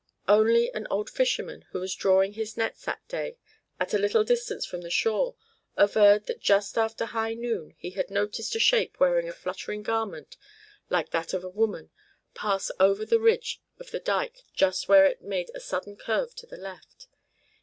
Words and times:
Only 0.27 0.73
an 0.73 0.87
old 0.89 1.11
fisherman, 1.11 1.63
who 1.73 1.79
was 1.79 1.93
drawing 1.93 2.33
his 2.33 2.57
nets 2.57 2.85
that 2.85 3.07
day 3.07 3.37
at 3.79 3.93
a 3.93 3.99
little 3.99 4.23
distance 4.23 4.65
from 4.65 4.81
the 4.81 4.89
shore, 4.89 5.35
averred 5.77 6.25
that 6.25 6.39
just 6.41 6.75
after 6.75 7.05
high 7.05 7.35
noon 7.35 7.75
he 7.77 7.91
had 7.91 8.09
noticed 8.09 8.55
a 8.55 8.59
shape 8.59 8.99
wearing 8.99 9.29
a 9.29 9.31
fluttering 9.31 9.83
garment 9.83 10.37
like 10.89 11.11
that 11.11 11.35
of 11.35 11.43
a 11.43 11.49
woman 11.49 11.91
pass 12.33 12.65
slowly 12.65 12.89
over 12.91 13.05
the 13.05 13.19
ridge 13.19 13.61
of 13.77 13.91
the 13.91 13.99
dike 13.99 14.41
just 14.55 14.87
where 14.87 15.05
it 15.05 15.21
made 15.21 15.51
a 15.53 15.59
sudden 15.59 15.95
curve 15.95 16.33
to 16.37 16.47
the 16.47 16.57
left. 16.57 17.05